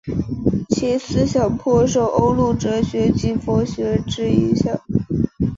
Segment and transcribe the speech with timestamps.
[0.69, 4.75] 其思想颇受欧陆哲学及佛学之影响。